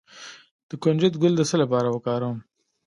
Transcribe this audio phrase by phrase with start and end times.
[0.69, 2.37] د کنجد ګل د څه لپاره وکاروم؟